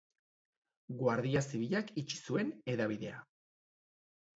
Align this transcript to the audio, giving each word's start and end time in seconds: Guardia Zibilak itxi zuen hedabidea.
Guardia 1.01 1.45
Zibilak 1.49 1.95
itxi 2.03 2.21
zuen 2.29 2.53
hedabidea. 2.75 3.25